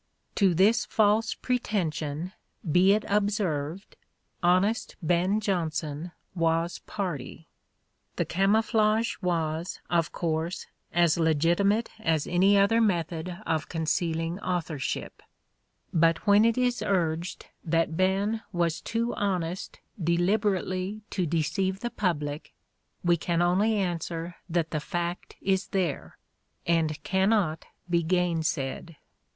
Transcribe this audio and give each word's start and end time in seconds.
To 0.33 0.55
this 0.55 0.83
false 0.87 1.35
THE 1.35 1.59
STRATFORDIAN 1.59 1.61
VIEW 1.91 1.91
43 1.91 1.99
pretension, 2.01 2.33
be 2.71 2.93
it 2.93 3.05
observed," 3.07 3.95
honest 4.57 4.95
Ben 5.03 5.39
Jonson" 5.39 6.11
was 6.47 6.79
party. 6.87 7.47
The 8.15 8.25
camouflage 8.25 9.17
was, 9.21 9.79
of 9.91 10.11
course, 10.11 10.65
as 10.91 11.19
legitimate 11.19 11.91
as 11.99 12.25
any 12.25 12.57
other 12.57 12.81
method 12.81 13.37
of 13.45 13.69
concealing 13.69 14.39
author 14.39 14.79
ship: 14.79 15.21
but 15.93 16.25
when 16.25 16.45
it 16.45 16.57
is 16.57 16.81
urged 16.81 17.45
that 17.63 17.95
Ben 17.95 18.41
was 18.51 18.81
too 18.81 19.13
honest 19.13 19.81
deliberately 20.03 21.03
to 21.11 21.27
deceive 21.27 21.81
the 21.81 21.91
public, 21.91 22.55
we 23.03 23.17
can 23.17 23.39
only 23.39 23.75
answer 23.75 24.33
that 24.49 24.71
the 24.71 24.79
fact 24.79 25.35
is 25.41 25.67
there 25.67 26.17
and 26.65 27.03
cannot 27.03 27.65
be 27.87 28.01
gainsaid. 28.01 28.95